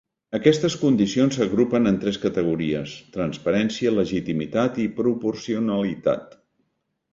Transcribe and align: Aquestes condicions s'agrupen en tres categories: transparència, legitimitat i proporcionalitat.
Aquestes 0.35 0.75
condicions 0.83 1.37
s'agrupen 1.39 1.89
en 1.91 1.99
tres 2.05 2.17
categories: 2.23 2.95
transparència, 3.19 3.93
legitimitat 3.99 4.83
i 4.87 4.89
proporcionalitat. 5.03 6.39